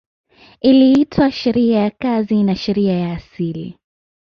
[0.61, 3.77] Iliitwa sheria ya kazi na sheria ya asili